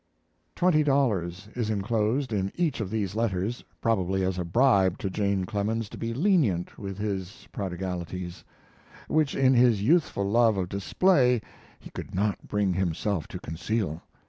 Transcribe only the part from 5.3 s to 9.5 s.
Clemens to be lenient with his prodigalities, which